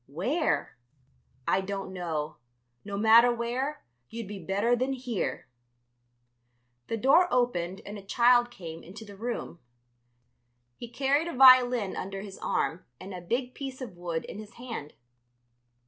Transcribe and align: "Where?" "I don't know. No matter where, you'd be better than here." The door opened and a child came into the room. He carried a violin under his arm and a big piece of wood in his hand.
"Where?" 0.07 0.79
"I 1.47 1.61
don't 1.61 1.93
know. 1.93 2.37
No 2.83 2.97
matter 2.97 3.31
where, 3.31 3.83
you'd 4.09 4.27
be 4.27 4.39
better 4.43 4.75
than 4.75 4.93
here." 4.93 5.47
The 6.87 6.97
door 6.97 7.27
opened 7.31 7.81
and 7.85 7.99
a 7.99 8.01
child 8.01 8.49
came 8.49 8.81
into 8.81 9.05
the 9.05 9.15
room. 9.15 9.59
He 10.75 10.87
carried 10.89 11.27
a 11.27 11.35
violin 11.35 11.95
under 11.95 12.21
his 12.21 12.39
arm 12.39 12.83
and 12.99 13.13
a 13.13 13.21
big 13.21 13.53
piece 13.53 13.79
of 13.79 13.95
wood 13.95 14.25
in 14.25 14.39
his 14.39 14.53
hand. 14.53 14.95